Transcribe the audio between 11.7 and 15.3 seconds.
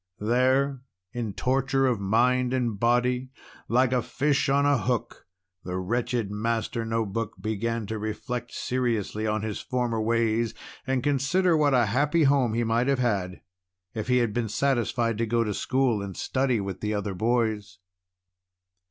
a happy home he might have had if he had been satisfied to